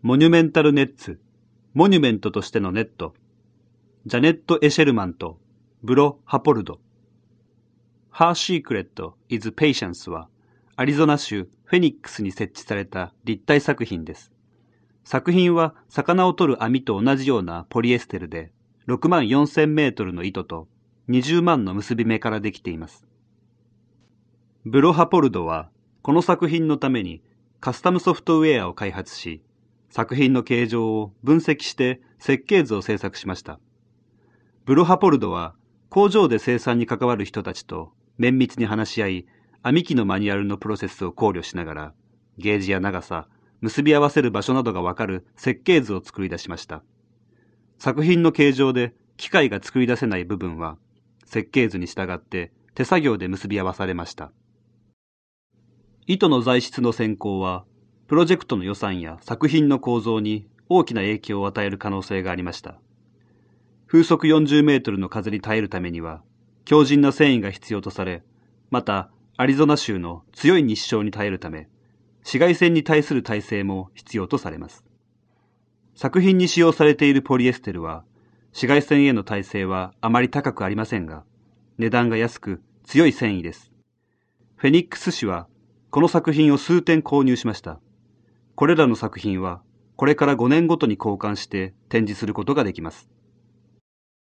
[0.00, 1.18] モニュメンタルネッツ、
[1.74, 3.14] モニュメントとしてのネット、
[4.06, 5.40] ジャネット・エシェルマンと
[5.82, 6.78] ブロ・ハポルド。
[8.12, 10.28] Her Secret is Patience は、
[10.76, 14.30] アリゾナ州フェニックスに設置された立体作品です。
[15.02, 18.52] 作品は魚を取る網と同じようなポリエステルで、
[18.86, 20.68] 6万4000メートルの糸と
[21.08, 23.04] 20万の結び目からできています。
[24.64, 25.70] ブロハポルドは、
[26.02, 27.20] この作品のために
[27.58, 29.42] カスタムソフトウェアを開発し、
[29.98, 33.58] 作品の形状を分析して設計図を制作しました。
[34.64, 35.56] ブロハポルドは
[35.88, 39.26] 工場で生産に関わる人たちと綿密に話し合い、
[39.64, 41.94] 編み機のマニュアルのプロセスを考慮しながら、
[42.36, 43.26] ゲージや長さ、
[43.60, 46.84] 結び合わせる場所などがわかる設計図を作り出しました。
[47.80, 50.78] 作品の形状で機械が作り出せない部分は、
[51.24, 54.30] 設計図に従って手作業で結び合わされました。
[56.06, 57.64] 糸の材質の選考は、
[58.08, 62.80] プロジェクトの予算や作品の構造に大きな影響を与える可能性がありました。
[63.86, 66.22] 風速40メートルの風に耐えるためには、
[66.64, 68.22] 強靭な繊維が必要とされ、
[68.70, 71.68] また、アリゾナ州の強い日照に耐えるため、
[72.20, 74.84] 紫外線に対する耐性も必要とされます。
[75.94, 78.04] 作品に使用されているポリエステルは、
[78.52, 81.24] 紫外線への耐性はあまり高くありませんが、
[81.76, 83.70] 値段が安く強い繊維です。
[84.56, 85.46] フェニックス氏は、
[85.90, 87.80] この作品を数点購入しました。
[88.58, 89.62] これらの作品は、
[89.94, 93.08] これから5年ごとに交換して展示することができます。